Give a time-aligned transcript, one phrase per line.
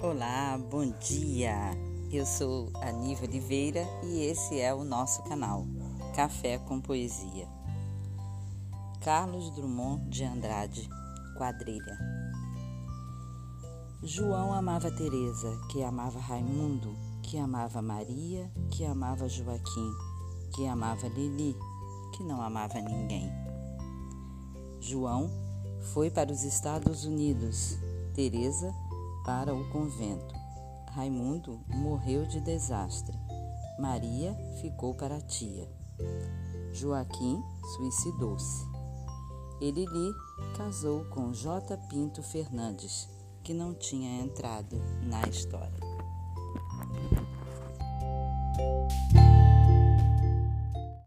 [0.00, 1.56] Olá, bom dia!
[2.12, 5.66] Eu sou a Niva Oliveira e esse é o nosso canal
[6.14, 7.48] Café com Poesia.
[9.00, 10.88] Carlos Drummond de Andrade,
[11.36, 11.98] quadrilha.
[14.04, 19.92] João amava Teresa, que amava Raimundo, que amava Maria, que amava Joaquim,
[20.54, 21.56] que amava Lili,
[22.16, 23.28] que não amava ninguém.
[24.78, 25.28] João
[25.92, 27.76] foi para os Estados Unidos,
[28.14, 28.72] Teresa
[29.28, 30.34] para o convento.
[30.92, 33.14] Raimundo morreu de desastre.
[33.78, 35.70] Maria ficou para a tia.
[36.72, 37.38] Joaquim
[37.76, 38.66] suicidou-se.
[39.60, 40.14] Elili
[40.56, 41.76] casou com J.
[41.90, 43.06] Pinto Fernandes,
[43.44, 45.87] que não tinha entrado na história.